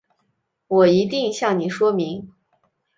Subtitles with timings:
[0.67, 2.33] 我一定向你说明